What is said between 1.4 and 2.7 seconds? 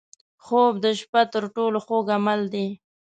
ټولو خوږ عمل دی